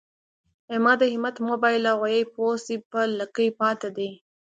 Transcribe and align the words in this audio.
احمده! 0.73 1.05
همت 1.15 1.35
مه 1.47 1.55
بايله؛ 1.61 1.93
غويی 1.99 2.23
پوست 2.33 2.65
دی 2.69 2.77
په 2.91 2.99
لکۍ 3.19 3.49
پاته 3.59 3.89
دی. 3.97 4.09